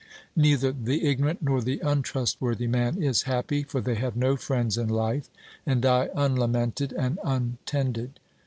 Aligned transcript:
Neither 0.35 0.71
the 0.71 1.05
ignorant 1.05 1.43
nor 1.43 1.61
the 1.61 1.79
untrustworthy 1.81 2.65
man 2.65 3.03
is 3.03 3.21
happy; 3.29 3.61
for 3.61 3.81
they 3.81 3.93
have 3.93 4.15
no 4.15 4.35
friends 4.35 4.75
in 4.75 4.89
life, 4.89 5.29
and 5.63 5.79
die 5.83 6.09
unlamented 6.15 6.91
and 6.91 7.19
untended. 7.23 8.19